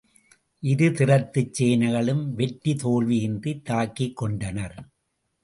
இருதிறத்துச் 0.63 1.51
சேனைகளும் 1.59 2.23
வெற்றி 2.33 2.75
தோல்வி 2.75 3.19
இன்றித் 3.19 3.65
தாக்கிக் 3.65 4.15
கொண்டனர். 4.15 4.77